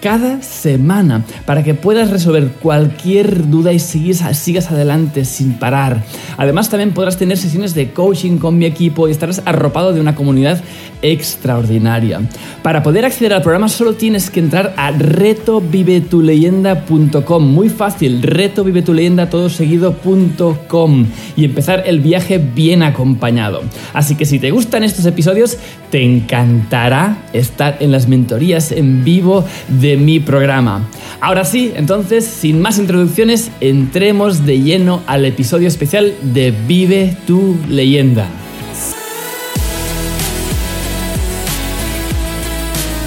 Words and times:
cada 0.00 0.42
semana 0.42 1.24
para 1.44 1.62
que 1.62 1.74
puedas 1.74 2.10
resolver 2.10 2.48
cualquier 2.60 3.48
duda 3.48 3.72
y 3.72 3.78
sigas, 3.78 4.70
adelante 4.70 5.24
sin 5.24 5.54
parar. 5.54 6.02
Además 6.36 6.68
también 6.70 6.92
podrás 6.92 7.16
tener 7.16 7.38
sesiones 7.38 7.74
de 7.74 7.92
coaching 7.92 8.38
con 8.38 8.58
mi 8.58 8.64
equipo 8.64 9.08
y 9.08 9.10
estarás 9.10 9.42
arropado 9.44 9.92
de 9.92 10.00
una 10.00 10.14
comunidad 10.14 10.62
extraordinaria. 11.02 12.20
Para 12.62 12.82
poder 12.82 13.04
acceder 13.04 13.32
al 13.32 13.42
programa 13.42 13.68
solo 13.68 13.94
tienes 13.94 14.30
que 14.30 14.40
entrar 14.40 14.74
a 14.76 14.90
retovivetuleyenda.com. 14.90 17.46
Muy 17.46 17.68
fácil, 17.68 18.22
retovivetuleyenda 18.22 19.30
todo 19.30 19.50
seguido.com 19.50 21.06
y 21.36 21.44
empezar 21.44 21.84
el 21.86 22.00
viaje 22.00 22.38
bien 22.38 22.82
acompañado. 22.82 23.62
Así 23.92 24.14
que 24.14 24.24
si 24.24 24.38
te 24.38 24.50
gustan 24.50 24.84
estos 24.84 25.04
episodios, 25.06 25.58
te 25.90 26.02
encantará 26.02 27.18
estar 27.32 27.76
en 27.80 27.92
las 27.92 28.08
mentorías 28.08 28.72
en 28.72 29.04
vivo 29.04 29.44
de 29.68 29.89
mi 29.96 30.20
programa. 30.20 30.88
Ahora 31.20 31.44
sí, 31.44 31.72
entonces, 31.76 32.24
sin 32.24 32.60
más 32.60 32.78
introducciones, 32.78 33.50
entremos 33.60 34.46
de 34.46 34.60
lleno 34.60 35.02
al 35.06 35.24
episodio 35.24 35.68
especial 35.68 36.14
de 36.22 36.52
Vive 36.66 37.16
tu 37.26 37.56
leyenda. 37.68 38.26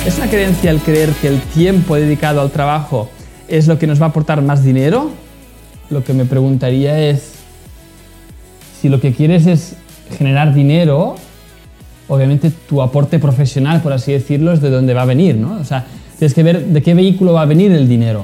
¿Es 0.06 0.18
una 0.18 0.30
creencia 0.30 0.70
el 0.70 0.80
creer 0.80 1.10
que 1.22 1.30
el 1.30 1.40
tiempo 1.40 1.96
dedicado 1.96 2.42
al 2.42 2.52
trabajo 2.52 3.10
es 3.48 3.68
lo 3.68 3.80
que 3.80 3.88
nos 3.88 4.02
va 4.02 4.08
a 4.08 4.10
aportar 4.10 4.42
más 4.42 4.64
dinero? 4.64 5.12
Lo 5.90 6.04
que 6.04 6.14
me 6.14 6.26
preguntaría 6.26 7.00
es, 7.10 7.34
si 8.82 8.90
lo 8.90 9.00
que 9.00 9.14
quieres 9.14 9.48
es 9.48 9.76
generar 10.18 10.54
dinero, 10.54 11.16
obviamente 12.10 12.52
tu 12.68 12.82
aporte 12.82 13.18
profesional, 13.18 13.82
por 13.82 13.94
así 13.94 14.12
decirlo, 14.12 14.52
es 14.52 14.62
de 14.62 14.70
dónde 14.70 14.94
va 14.94 15.04
a 15.04 15.06
venir, 15.06 15.36
¿no? 15.36 15.58
O 15.60 15.64
sea, 15.64 15.86
Tienes 16.24 16.36
que 16.36 16.44
ver 16.44 16.68
de 16.68 16.82
qué 16.82 16.94
vehículo 16.94 17.34
va 17.34 17.42
a 17.42 17.46
venir 17.46 17.74
el 17.74 17.86
dinero. 17.86 18.24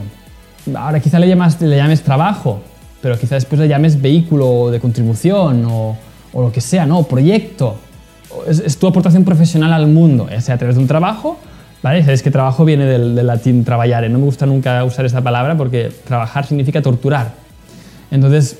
Ahora 0.74 1.02
quizá 1.02 1.20
le, 1.20 1.28
llames 1.28 2.02
trabajo, 2.02 2.62
pero 3.02 3.20
quizá 3.20 3.36
después 3.36 3.60
le 3.60 3.68
llames 3.68 4.02
vehículo 4.02 4.72
de 4.72 4.80
contribución 4.80 5.66
o, 5.70 5.98
lo 6.34 6.50
que 6.50 6.62
sea, 6.62 6.86
¿no? 6.86 7.04
Proyecto. 7.04 7.76
Es, 8.48 8.78
tu 8.78 8.88
aportación 8.88 9.26
profesional 9.26 9.74
al 9.74 9.88
mundo, 9.88 10.30
ya 10.32 10.40
sea 10.40 10.56
a 10.56 10.58
través 10.58 10.78
de 10.78 10.82
un 10.82 10.88
trabajo, 10.88 11.40
¿vale? 11.84 12.00
Sabéis 12.04 12.24
que 12.24 12.32
trabajo 12.32 12.64
viene 12.64 12.86
del, 12.86 13.16
latín 13.28 13.66
trabajare. 13.66 14.08
No 14.08 14.20
me 14.20 14.24
gusta 14.24 14.46
nunca 14.46 14.82
usar 14.86 15.06
esta 15.06 15.22
palabra 15.22 15.58
porque 15.58 15.92
trabajar 16.08 16.46
significa 16.46 16.82
torturar. 16.82 17.34
Entonces, 18.12 18.60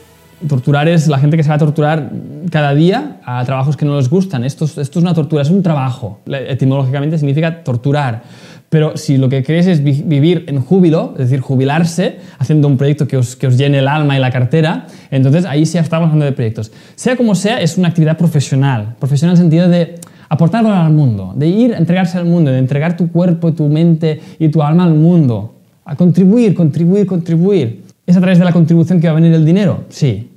torturar 0.50 0.90
es 0.90 1.08
la 1.08 1.18
gente 1.18 1.38
que 1.38 1.44
se 1.44 1.50
va 1.50 1.56
a 1.56 1.60
torturar 1.60 2.12
cada 2.52 2.76
día 2.76 3.22
a 3.24 3.46
trabajos 3.46 3.78
que 3.78 3.86
no 3.86 3.96
les 3.96 4.10
gustan. 4.10 4.44
Esto 4.44 4.66
es 4.66 4.96
una 4.98 5.14
tortura, 5.14 5.44
es 5.44 5.50
un 5.50 5.64
trabajo. 5.64 6.20
Etimológicamente 6.28 7.18
significa 7.18 7.64
torturar. 7.64 8.24
Pero 8.70 8.98
si 8.98 9.18
lo 9.18 9.30
que 9.30 9.42
queréis 9.42 9.66
es 9.66 9.84
vivir 9.84 10.46
en 10.48 10.62
júbilo, 10.62 11.14
es 11.14 11.30
decir, 11.30 11.40
jubilarse, 11.40 12.20
haciendo 12.38 12.68
un 12.68 12.78
proyecto 12.78 13.08
que 13.08 13.18
os, 13.18 13.36
que 13.36 13.48
os 13.48 13.58
llene 13.58 13.80
el 13.80 13.88
alma 13.88 14.16
y 14.16 14.20
la 14.22 14.30
cartera, 14.30 14.86
entonces 15.10 15.46
ahí 15.46 15.66
sí 15.66 15.80
estamos 15.80 16.06
hablando 16.06 16.26
de 16.26 16.34
proyectos. 16.34 16.72
Sea 16.96 17.16
como 17.16 17.34
sea, 17.34 17.60
es 17.62 17.80
una 17.80 17.88
actividad 17.88 18.16
profesional. 18.16 18.96
Profesional 19.00 19.36
en 19.36 19.38
el 19.38 19.44
sentido 19.44 19.70
de 19.70 19.96
aportar 20.30 20.64
al 20.66 20.94
mundo, 20.94 21.34
de 21.36 21.48
ir 21.48 21.74
a 21.74 21.80
entregarse 21.80 22.20
al 22.20 22.26
mundo, 22.26 22.52
de 22.52 22.60
entregar 22.60 22.96
tu 22.96 23.12
cuerpo, 23.12 23.54
tu 23.54 23.68
mente 23.68 24.22
y 24.38 24.50
tu 24.50 24.62
alma 24.62 24.84
al 24.84 24.94
mundo. 24.94 25.56
A 25.86 25.96
contribuir, 25.96 26.54
contribuir, 26.54 27.08
contribuir. 27.08 27.84
¿Es 28.06 28.16
a 28.16 28.20
través 28.20 28.38
de 28.38 28.46
la 28.46 28.52
contribución 28.52 29.02
que 29.02 29.08
va 29.08 29.14
a 29.14 29.16
venir 29.16 29.34
el 29.34 29.46
dinero? 29.46 29.86
Sí. 29.90 30.30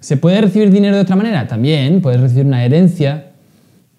¿Se 0.00 0.16
puede 0.16 0.40
recibir 0.40 0.70
dinero 0.70 0.96
de 0.96 1.02
otra 1.02 1.14
manera? 1.14 1.46
También. 1.46 2.00
Puedes 2.00 2.20
recibir 2.20 2.46
una 2.46 2.64
herencia, 2.64 3.26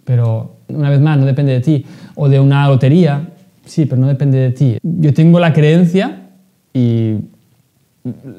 pero 0.03 0.57
una 0.67 0.89
vez 0.89 0.99
más, 0.99 1.17
no 1.17 1.25
depende 1.25 1.53
de 1.53 1.61
ti. 1.61 1.85
O 2.15 2.27
de 2.27 2.39
una 2.39 2.67
lotería, 2.67 3.29
Sí, 3.69 3.85
pero 3.85 4.01
no 4.01 4.07
depende 4.07 4.39
de 4.39 4.49
ti. 4.49 4.77
Yo 4.81 5.13
tengo 5.13 5.39
la 5.39 5.53
creencia 5.53 6.31
y 6.73 7.17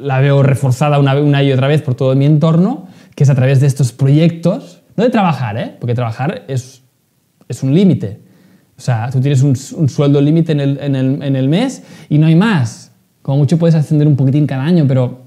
la 0.00 0.18
veo 0.18 0.42
reforzada 0.42 0.98
una, 0.98 1.14
una 1.20 1.40
y 1.44 1.52
otra 1.52 1.68
vez 1.68 1.82
por 1.82 1.94
todo 1.94 2.16
mi 2.16 2.24
entorno, 2.24 2.88
que 3.14 3.22
es 3.22 3.30
a 3.30 3.36
través 3.36 3.60
de 3.60 3.68
estos 3.68 3.92
proyectos, 3.92 4.82
no 4.96 5.04
de 5.04 5.10
trabajar, 5.10 5.56
¿eh? 5.56 5.76
porque 5.78 5.94
trabajar 5.94 6.42
es, 6.48 6.82
es 7.48 7.62
un 7.62 7.72
límite. 7.72 8.18
O 8.76 8.80
sea, 8.80 9.08
tú 9.12 9.20
tienes 9.20 9.42
un, 9.42 9.54
sueldo 9.54 10.20
límite 10.20 10.50
en 10.50 10.60
el, 10.60 10.78
en, 10.80 10.96
el, 10.96 11.22
en 11.22 11.36
el 11.36 11.48
mes 11.48 11.84
y 12.08 12.18
no 12.18 12.26
hay 12.26 12.34
más. 12.34 12.90
Como 13.22 13.38
mucho 13.38 13.56
puedes 13.56 13.76
ascender 13.76 14.08
un 14.08 14.16
poquitín 14.16 14.48
cada 14.48 14.64
año, 14.64 14.84
pero 14.88 15.26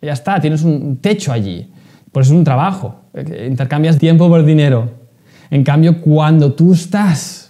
ya 0.00 0.12
está, 0.12 0.40
tienes 0.40 0.62
un 0.62 0.98
techo 0.98 1.32
allí. 1.32 1.68
Por 2.12 2.22
eso 2.22 2.32
es 2.32 2.38
un 2.38 2.44
trabajo. 2.44 3.06
Intercambias 3.48 3.98
tiempo 3.98 4.28
por 4.28 4.44
dinero. 4.44 4.90
En 5.50 5.64
cambio, 5.64 6.00
cuando 6.00 6.52
tú 6.52 6.74
estás 6.74 7.41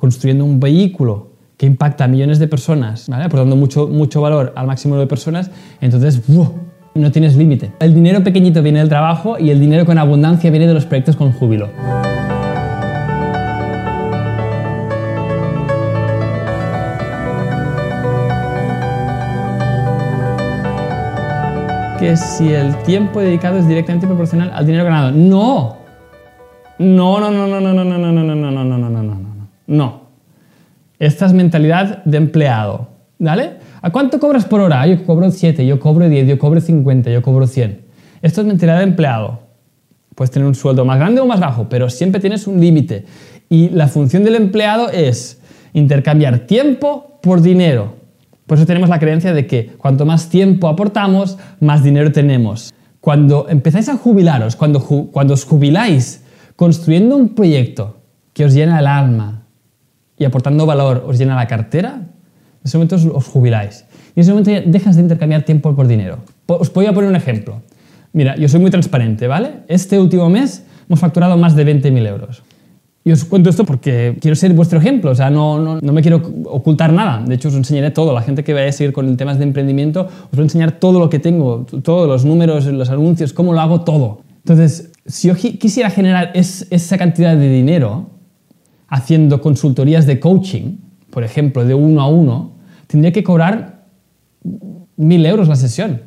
construyendo 0.00 0.46
un 0.46 0.58
vehículo 0.60 1.28
que 1.58 1.66
impacta 1.66 2.04
a 2.04 2.08
millones 2.08 2.38
de 2.38 2.48
personas, 2.48 3.06
¿vale? 3.10 3.24
aportando 3.24 3.54
mucho, 3.54 3.86
mucho 3.86 4.22
valor 4.22 4.54
al 4.56 4.66
máximo 4.66 4.96
de 4.96 5.06
personas, 5.06 5.50
entonces 5.82 6.22
no 6.94 7.12
tienes 7.12 7.36
límite. 7.36 7.72
El 7.80 7.92
dinero 7.92 8.24
pequeñito 8.24 8.62
viene 8.62 8.78
del 8.78 8.88
trabajo 8.88 9.38
y 9.38 9.50
el 9.50 9.60
dinero 9.60 9.84
con 9.84 9.98
abundancia 9.98 10.50
viene 10.50 10.66
de 10.66 10.72
los 10.72 10.86
proyectos 10.86 11.16
con 11.16 11.32
júbilo. 11.32 11.68
que 21.98 22.16
si 22.16 22.54
el 22.54 22.74
tiempo 22.84 23.20
dedicado 23.20 23.58
es 23.58 23.68
directamente 23.68 24.06
proporcional 24.06 24.50
al 24.54 24.64
dinero 24.64 24.84
ganado. 24.84 25.12
No. 25.12 25.76
No, 26.78 27.20
no, 27.20 27.30
no, 27.30 27.46
no, 27.46 27.60
no, 27.60 27.74
no, 27.74 27.84
no, 27.84 28.00
no, 28.00 28.12
no, 28.12 28.34
no, 28.34 28.50
no, 28.50 28.64
no, 28.64 28.78
no, 28.78 28.88
no, 28.88 29.02
no. 29.02 29.30
No. 29.66 29.99
Esta 31.00 31.24
es 31.24 31.32
mentalidad 31.32 32.04
de 32.04 32.18
empleado. 32.18 32.88
¿Vale? 33.18 33.54
¿A 33.82 33.90
cuánto 33.90 34.20
cobras 34.20 34.44
por 34.44 34.60
hora? 34.60 34.86
Yo 34.86 35.04
cobro 35.04 35.30
7, 35.30 35.66
yo 35.66 35.80
cobro 35.80 36.08
10, 36.08 36.28
yo 36.28 36.38
cobro 36.38 36.60
50, 36.60 37.10
yo 37.10 37.22
cobro 37.22 37.46
100. 37.46 37.80
Esto 38.22 38.42
es 38.42 38.46
mentalidad 38.46 38.78
de 38.78 38.84
empleado. 38.84 39.40
Puedes 40.14 40.30
tener 40.30 40.46
un 40.46 40.54
sueldo 40.54 40.84
más 40.84 40.98
grande 40.98 41.22
o 41.22 41.26
más 41.26 41.40
bajo, 41.40 41.68
pero 41.70 41.88
siempre 41.88 42.20
tienes 42.20 42.46
un 42.46 42.60
límite. 42.60 43.06
Y 43.48 43.70
la 43.70 43.88
función 43.88 44.24
del 44.24 44.34
empleado 44.34 44.90
es 44.90 45.40
intercambiar 45.72 46.40
tiempo 46.40 47.18
por 47.22 47.40
dinero. 47.40 47.94
Por 48.46 48.58
eso 48.58 48.66
tenemos 48.66 48.90
la 48.90 48.98
creencia 48.98 49.32
de 49.32 49.46
que 49.46 49.68
cuanto 49.78 50.04
más 50.04 50.28
tiempo 50.28 50.68
aportamos, 50.68 51.38
más 51.60 51.82
dinero 51.82 52.12
tenemos. 52.12 52.74
Cuando 53.00 53.48
empezáis 53.48 53.88
a 53.88 53.96
jubilaros, 53.96 54.54
cuando, 54.54 54.80
cuando 54.80 55.32
os 55.32 55.44
jubiláis 55.44 56.24
construyendo 56.56 57.16
un 57.16 57.34
proyecto 57.34 57.96
que 58.34 58.44
os 58.44 58.52
llena 58.52 58.80
el 58.80 58.86
alma 58.86 59.39
y 60.20 60.24
aportando 60.26 60.66
valor 60.66 61.02
os 61.08 61.18
llena 61.18 61.34
la 61.34 61.46
cartera, 61.48 61.94
en 61.94 62.62
ese 62.62 62.76
momento 62.76 62.96
os, 63.14 63.26
jubiláis. 63.26 63.86
Y 64.14 64.20
en 64.20 64.22
ese 64.22 64.30
momento 64.32 64.50
dejas 64.66 64.96
de 64.96 65.02
intercambiar 65.02 65.42
tiempo 65.44 65.74
por 65.74 65.88
dinero. 65.88 66.18
Os 66.46 66.70
voy 66.72 66.84
a 66.84 66.92
poner 66.92 67.08
un 67.08 67.16
ejemplo. 67.16 67.62
Mira, 68.12 68.36
yo 68.36 68.46
soy 68.46 68.60
muy 68.60 68.70
transparente, 68.70 69.26
¿vale? 69.26 69.62
Este 69.66 69.98
último 69.98 70.28
mes 70.28 70.62
hemos 70.86 71.00
facturado 71.00 71.38
más 71.38 71.56
de 71.56 71.66
20.000 71.66 72.06
euros. 72.06 72.42
Y 73.02 73.12
os 73.12 73.24
cuento 73.24 73.48
esto 73.48 73.64
porque 73.64 74.18
quiero 74.20 74.36
ser 74.36 74.52
vuestro 74.52 74.78
ejemplo, 74.78 75.10
o 75.10 75.14
sea, 75.14 75.30
no, 75.30 75.58
no, 75.58 75.80
no, 75.80 75.92
me 75.94 76.02
quiero 76.02 76.20
ocultar 76.44 76.92
nada. 76.92 77.24
De 77.26 77.36
hecho, 77.36 77.48
os 77.48 77.54
enseñaré 77.54 77.90
todo. 77.90 78.12
La 78.12 78.20
gente 78.20 78.44
que 78.44 78.52
vaya 78.52 78.68
a 78.68 78.72
seguir 78.72 78.92
con 78.92 79.16
temas 79.16 79.38
de 79.38 79.44
emprendimiento, 79.44 80.02
os 80.02 80.30
voy 80.32 80.40
a 80.40 80.42
enseñar 80.42 80.72
todo 80.72 80.98
lo 80.98 81.08
que 81.08 81.18
tengo, 81.18 81.64
todos 81.82 82.06
los 82.06 82.26
números, 82.26 82.66
los 82.66 82.90
anuncios, 82.90 83.32
cómo 83.32 83.54
lo 83.54 83.60
hago 83.60 83.80
todo. 83.80 84.20
Entonces, 84.44 84.92
si 85.06 85.28
yo 85.28 85.34
quisiera 85.34 85.88
generar 85.88 86.32
esa 86.34 86.98
cantidad 86.98 87.34
de 87.34 87.48
dinero 87.48 88.19
haciendo 88.90 89.40
consultorías 89.40 90.04
de 90.04 90.20
coaching, 90.20 90.76
por 91.10 91.24
ejemplo, 91.24 91.64
de 91.64 91.74
uno 91.74 92.00
a 92.02 92.08
uno, 92.08 92.52
tendría 92.86 93.12
que 93.12 93.22
cobrar 93.22 93.86
mil 94.96 95.24
euros 95.24 95.48
la 95.48 95.56
sesión. 95.56 96.02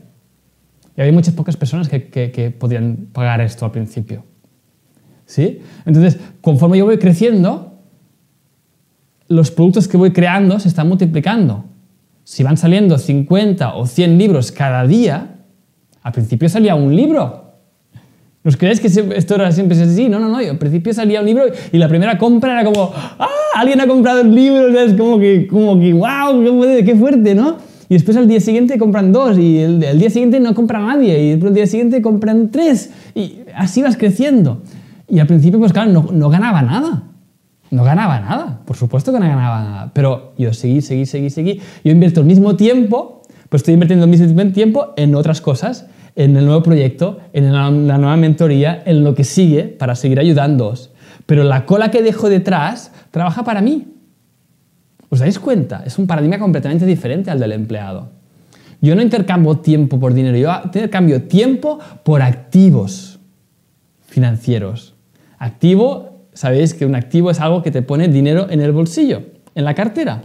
Y 0.95 1.01
hay 1.01 1.11
muchas 1.11 1.33
pocas 1.33 1.57
personas 1.57 1.89
que, 1.89 2.55
podrían 2.59 3.07
pagar 3.11 3.41
esto 3.41 3.65
al 3.65 3.71
principio. 3.71 4.25
¿Sí? 5.25 5.61
Entonces, 5.85 6.19
conforme 6.41 6.77
yo 6.77 6.85
voy 6.85 6.99
creciendo, 6.99 7.79
los 9.29 9.49
productos 9.49 9.87
que 9.87 9.97
voy 9.97 10.11
creando 10.11 10.59
se 10.59 10.67
están 10.67 10.87
multiplicando. 10.87 11.65
Si 12.25 12.43
van 12.43 12.57
saliendo 12.57 12.97
50 12.97 13.75
o 13.75 13.87
100 13.87 14.17
libros 14.17 14.51
cada 14.51 14.85
día, 14.85 15.37
al 16.03 16.11
principio 16.11 16.49
salía 16.49 16.75
un 16.75 16.95
libro. 16.95 17.42
¿Nos 18.43 18.57
creéis 18.57 18.81
que 18.81 18.87
esto 18.87 19.35
era 19.35 19.51
siempre 19.51 19.79
así? 19.81 20.09
No, 20.09 20.19
no, 20.19 20.27
no. 20.27 20.37
Al 20.37 20.57
principio 20.57 20.93
salía 20.93 21.21
un 21.21 21.25
libro 21.25 21.45
y 21.71 21.77
la 21.77 21.87
primera 21.87 22.17
compra 22.17 22.59
era 22.59 22.69
como, 22.69 22.91
¡ah! 22.93 23.27
Alguien 23.55 23.79
ha 23.81 23.87
comprado 23.87 24.21
el 24.21 24.33
libro, 24.33 24.67
es 24.79 24.93
como 24.95 25.19
que, 25.19 25.47
como 25.47 25.79
que, 25.79 25.93
¡wow! 25.93 26.61
¡Qué 26.83 26.95
fuerte, 26.95 27.35
¿no? 27.35 27.57
Y 27.87 27.93
después 27.93 28.17
al 28.17 28.27
día 28.27 28.39
siguiente 28.39 28.77
compran 28.77 29.11
dos 29.11 29.37
y 29.37 29.59
el, 29.59 29.83
el 29.83 29.99
día 29.99 30.09
siguiente 30.09 30.39
no 30.39 30.55
compra 30.55 30.79
nadie 30.79 31.21
y 31.21 31.29
después 31.31 31.49
el 31.49 31.55
día 31.55 31.67
siguiente 31.67 32.01
compran 32.01 32.49
tres 32.49 32.91
y 33.13 33.39
así 33.55 33.81
vas 33.81 33.95
creciendo. 33.97 34.61
Y 35.07 35.19
al 35.19 35.27
principio, 35.27 35.59
pues 35.59 35.71
claro, 35.73 35.91
no, 36.11 36.29
ganaba 36.29 36.61
nada. 36.61 37.03
No 37.69 37.83
ganaba 37.83 38.19
nada, 38.19 38.61
por 38.65 38.75
supuesto 38.77 39.11
que 39.11 39.19
no 39.19 39.25
ganaba 39.27 39.63
nada. 39.63 39.91
Pero 39.93 40.33
yo 40.37 40.53
seguí, 40.53 40.81
seguí, 40.81 41.05
seguí, 41.05 41.29
seguí. 41.29 41.61
Yo 41.83 41.91
invierto 41.91 42.19
el 42.21 42.25
mismo 42.25 42.55
tiempo, 42.55 43.21
pues 43.49 43.61
estoy 43.61 43.75
invirtiendo 43.75 44.05
el 44.05 44.11
mismo 44.11 44.51
tiempo 44.51 44.93
en 44.95 45.15
otras 45.15 45.41
cosas, 45.41 45.87
en 46.15 46.37
el 46.37 46.45
nuevo 46.45 46.63
proyecto, 46.63 47.19
en 47.33 47.51
la, 47.51 47.69
nueva 47.69 48.17
mentoría, 48.17 48.83
en 48.85 49.03
lo 49.03 49.15
que 49.15 49.23
sigue 49.23 49.63
para 49.63 49.95
seguir 49.95 50.19
ayudándoos. 50.19 50.91
Pero 51.25 51.43
la 51.43 51.65
cola 51.65 51.91
que 51.91 52.01
dejo 52.01 52.29
detrás 52.29 52.91
trabaja 53.11 53.43
para 53.43 53.61
mí. 53.61 53.87
¿Os 55.09 55.19
dais 55.19 55.39
cuenta? 55.39 55.83
Es 55.85 55.97
un 55.97 56.07
paradigma 56.07 56.39
completamente 56.39 56.85
diferente 56.85 57.31
al 57.31 57.39
del 57.39 57.51
empleado. 57.51 58.09
Yo 58.81 58.95
no 58.95 59.01
intercambio 59.01 59.57
tiempo 59.59 59.99
por 59.99 60.13
dinero, 60.13 60.37
yo 60.37 60.51
intercambio 60.65 61.23
tiempo 61.23 61.79
por 62.03 62.21
activos 62.21 63.19
financieros. 64.07 64.95
Activo, 65.37 66.27
sabéis 66.33 66.73
que 66.73 66.85
un 66.85 66.95
activo 66.95 67.31
es 67.31 67.39
algo 67.39 67.63
que 67.63 67.71
te 67.71 67.81
pone 67.81 68.07
dinero 68.07 68.47
en 68.49 68.59
el 68.59 68.71
bolsillo, 68.71 69.23
en 69.55 69.65
la 69.65 69.73
cartera. 69.73 70.23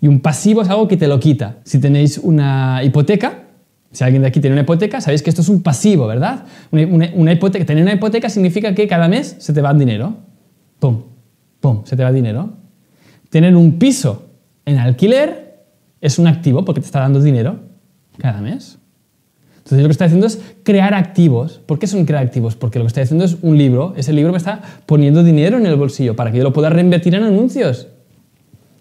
Y 0.00 0.08
un 0.08 0.20
pasivo 0.20 0.62
es 0.62 0.68
algo 0.68 0.88
que 0.88 0.96
te 0.96 1.06
lo 1.06 1.20
quita. 1.20 1.58
Si 1.62 1.78
tenéis 1.78 2.18
una 2.18 2.82
hipoteca, 2.82 3.41
si 3.92 4.04
alguien 4.04 4.22
de 4.22 4.28
aquí 4.28 4.40
tiene 4.40 4.54
una 4.54 4.62
hipoteca, 4.62 5.00
sabéis 5.00 5.22
que 5.22 5.28
esto 5.28 5.42
es 5.42 5.48
un 5.50 5.62
pasivo, 5.62 6.06
¿verdad? 6.06 6.44
Una, 6.70 7.32
hipoteca, 7.32 7.64
tener 7.66 7.82
una 7.82 7.92
hipoteca 7.92 8.30
significa 8.30 8.74
que 8.74 8.88
cada 8.88 9.06
mes 9.06 9.36
se 9.38 9.52
te 9.52 9.60
va 9.60 9.74
dinero. 9.74 10.16
Pum, 10.78 11.02
pum, 11.60 11.82
se 11.84 11.94
te 11.94 12.02
va 12.02 12.10
dinero. 12.10 12.54
Tener 13.28 13.54
un 13.54 13.78
piso 13.78 14.30
en 14.64 14.78
alquiler 14.78 15.66
es 16.00 16.18
un 16.18 16.26
activo 16.26 16.64
porque 16.64 16.80
te 16.80 16.86
está 16.86 17.00
dando 17.00 17.20
dinero 17.20 17.60
cada 18.18 18.40
mes. 18.40 18.78
Entonces 19.58 19.82
lo 19.82 19.88
que 19.88 19.92
estoy 19.92 20.06
haciendo 20.06 20.26
es 20.26 20.40
crear 20.62 20.94
activos. 20.94 21.60
¿Por 21.66 21.78
qué 21.78 21.86
son 21.86 22.04
crear 22.06 22.24
activos? 22.24 22.56
Porque 22.56 22.78
lo 22.78 22.86
que 22.86 22.88
estoy 22.88 23.02
haciendo 23.04 23.26
es 23.26 23.36
un 23.42 23.58
libro. 23.58 23.92
Ese 23.96 24.12
libro 24.14 24.32
me 24.32 24.38
está 24.38 24.60
poniendo 24.86 25.22
dinero 25.22 25.58
en 25.58 25.66
el 25.66 25.76
bolsillo 25.76 26.16
para 26.16 26.32
que 26.32 26.38
yo 26.38 26.44
lo 26.44 26.52
pueda 26.52 26.70
reinvertir 26.70 27.14
en 27.14 27.24
anuncios 27.24 27.88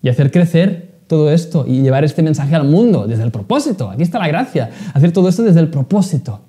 y 0.01 0.09
hacer 0.09 0.31
crecer 0.31 0.90
todo 1.11 1.31
esto 1.31 1.65
y 1.67 1.81
llevar 1.81 2.03
este 2.03 2.23
mensaje 2.23 2.55
al 2.55 2.63
mundo 2.63 3.05
desde 3.05 3.23
el 3.23 3.31
propósito. 3.31 3.89
Aquí 3.91 4.01
está 4.01 4.17
la 4.17 4.27
gracia. 4.27 4.71
Hacer 4.93 5.11
todo 5.11 5.29
esto 5.29 5.43
desde 5.43 5.59
el 5.59 5.67
propósito. 5.67 6.39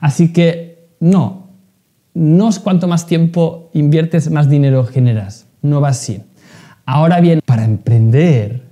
Así 0.00 0.32
que 0.32 0.88
no, 0.98 1.50
no 2.14 2.48
es 2.48 2.58
cuanto 2.58 2.88
más 2.88 3.06
tiempo 3.06 3.70
inviertes, 3.74 4.30
más 4.30 4.48
dinero 4.48 4.84
generas. 4.84 5.46
No 5.62 5.80
va 5.80 5.90
así. 5.90 6.20
Ahora 6.84 7.20
bien, 7.20 7.40
para 7.44 7.64
emprender 7.64 8.64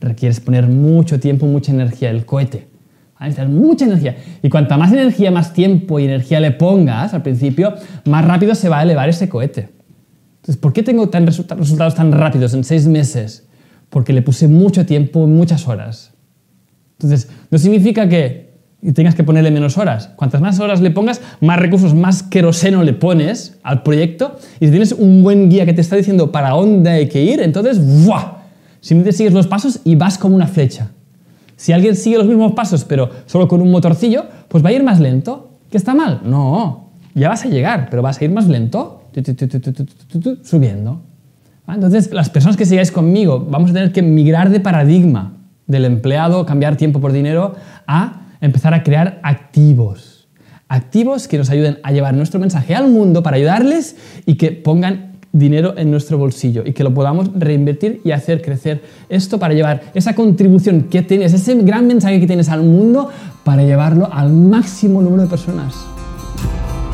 requieres 0.00 0.40
poner 0.40 0.66
mucho 0.66 1.18
tiempo, 1.18 1.46
mucha 1.46 1.72
energía, 1.72 2.10
el 2.10 2.24
cohete 2.26 2.72
necesitas 3.26 3.50
mucha 3.50 3.84
energía. 3.84 4.16
Y 4.42 4.48
cuanta 4.48 4.76
más 4.76 4.92
energía, 4.92 5.30
más 5.30 5.52
tiempo 5.52 5.98
y 5.98 6.04
energía 6.04 6.40
le 6.40 6.50
pongas 6.50 7.14
al 7.14 7.22
principio, 7.22 7.74
más 8.04 8.24
rápido 8.24 8.54
se 8.54 8.68
va 8.68 8.80
a 8.80 8.82
elevar 8.82 9.08
ese 9.08 9.28
cohete. 9.28 9.68
Entonces, 10.36 10.56
¿por 10.56 10.72
qué 10.72 10.82
tengo 10.82 11.08
tan 11.08 11.26
resultados 11.26 11.94
tan 11.94 12.12
rápidos 12.12 12.54
en 12.54 12.64
seis 12.64 12.86
meses? 12.86 13.46
Porque 13.92 14.14
le 14.14 14.22
puse 14.22 14.48
mucho 14.48 14.86
tiempo, 14.86 15.26
muchas 15.26 15.68
horas. 15.68 16.14
Entonces, 16.92 17.28
no 17.50 17.58
significa 17.58 18.08
que 18.08 18.54
tengas 18.94 19.14
que 19.14 19.22
ponerle 19.22 19.50
menos 19.50 19.76
horas. 19.76 20.08
Cuantas 20.16 20.40
más 20.40 20.58
horas 20.60 20.80
le 20.80 20.90
pongas, 20.90 21.20
más 21.42 21.58
recursos, 21.58 21.94
más 21.94 22.22
queroseno 22.22 22.82
le 22.84 22.94
pones 22.94 23.58
al 23.62 23.82
proyecto. 23.82 24.38
Y 24.60 24.64
si 24.64 24.70
tienes 24.70 24.92
un 24.92 25.22
buen 25.22 25.50
guía 25.50 25.66
que 25.66 25.74
te 25.74 25.82
está 25.82 25.96
diciendo 25.96 26.32
para 26.32 26.50
dónde 26.50 26.88
hay 26.88 27.08
que 27.08 27.22
ir, 27.22 27.40
entonces, 27.40 27.78
¡buah! 28.06 28.38
Simplemente 28.80 29.14
sigues 29.14 29.34
los 29.34 29.46
pasos 29.46 29.80
y 29.84 29.94
vas 29.94 30.16
como 30.16 30.36
una 30.36 30.46
flecha. 30.46 30.90
Si 31.56 31.72
alguien 31.72 31.94
sigue 31.94 32.16
los 32.16 32.26
mismos 32.26 32.52
pasos, 32.52 32.84
pero 32.84 33.10
solo 33.26 33.46
con 33.46 33.60
un 33.60 33.70
motorcillo, 33.70 34.24
pues 34.48 34.64
va 34.64 34.70
a 34.70 34.72
ir 34.72 34.82
más 34.82 35.00
lento. 35.00 35.50
¿Qué 35.70 35.76
está 35.76 35.94
mal? 35.94 36.22
No, 36.24 36.92
ya 37.14 37.28
vas 37.28 37.44
a 37.44 37.48
llegar, 37.48 37.88
pero 37.90 38.00
vas 38.00 38.18
a 38.20 38.24
ir 38.24 38.30
más 38.30 38.48
lento, 38.48 39.02
subiendo. 40.42 41.02
Entonces, 41.68 42.12
las 42.12 42.28
personas 42.28 42.56
que 42.56 42.66
sigáis 42.66 42.90
conmigo, 42.90 43.46
vamos 43.48 43.70
a 43.70 43.74
tener 43.74 43.92
que 43.92 44.02
migrar 44.02 44.50
de 44.50 44.60
paradigma 44.60 45.36
del 45.66 45.84
empleado, 45.84 46.44
cambiar 46.44 46.76
tiempo 46.76 47.00
por 47.00 47.12
dinero, 47.12 47.54
a 47.86 48.22
empezar 48.40 48.74
a 48.74 48.82
crear 48.82 49.20
activos. 49.22 50.28
Activos 50.68 51.28
que 51.28 51.38
nos 51.38 51.50
ayuden 51.50 51.78
a 51.82 51.92
llevar 51.92 52.14
nuestro 52.14 52.40
mensaje 52.40 52.74
al 52.74 52.88
mundo 52.88 53.22
para 53.22 53.36
ayudarles 53.36 53.96
y 54.26 54.34
que 54.34 54.52
pongan 54.52 55.12
dinero 55.32 55.74
en 55.76 55.90
nuestro 55.90 56.18
bolsillo 56.18 56.62
y 56.64 56.72
que 56.72 56.84
lo 56.84 56.92
podamos 56.92 57.30
reinvertir 57.34 58.00
y 58.04 58.10
hacer 58.10 58.42
crecer 58.42 58.82
esto 59.08 59.38
para 59.38 59.54
llevar 59.54 59.82
esa 59.94 60.14
contribución 60.14 60.84
que 60.84 61.02
tienes, 61.02 61.32
ese 61.32 61.54
gran 61.56 61.86
mensaje 61.86 62.20
que 62.20 62.26
tienes 62.26 62.48
al 62.48 62.62
mundo, 62.62 63.08
para 63.44 63.64
llevarlo 63.64 64.08
al 64.12 64.30
máximo 64.32 65.00
número 65.02 65.22
de 65.22 65.28
personas. 65.28 65.74